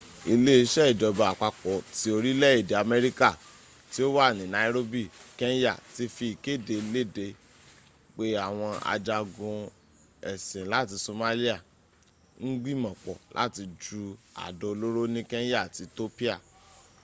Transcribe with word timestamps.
ile 0.33 0.53
ise 0.65 0.81
ijoba 0.93 1.23
apapo 1.33 1.71
ti 1.97 2.07
orile 2.17 2.47
ede 2.59 2.73
amerika 2.85 3.27
ti 3.91 3.99
o 4.05 4.07
wa 4.17 4.25
ni 4.37 4.45
nairobi 4.55 5.01
kenya 5.39 5.73
ti 5.95 6.03
fi 6.15 6.25
ikede 6.35 6.75
lede 6.93 7.27
pe 8.15 8.25
awon 8.47 8.75
ajagun 8.93 9.59
esin 10.31 10.65
lati 10.73 10.95
somalia 11.05 11.57
n 12.43 12.45
gbimopo 12.61 13.13
lati 13.37 13.63
ju 13.83 14.01
ado 14.45 14.65
oloro 14.73 15.03
ni 15.13 15.21
kenya 15.31 15.55
ati 15.65 15.81
ethiopia 15.87 16.35